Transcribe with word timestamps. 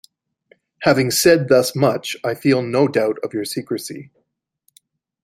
Having 0.79 1.11
said 1.11 1.47
thus 1.47 1.75
much, 1.75 2.17
I 2.23 2.33
feel 2.33 2.63
no 2.63 2.87
doubt 2.87 3.19
of 3.23 3.35
your 3.35 3.45
secrecy. 3.45 4.09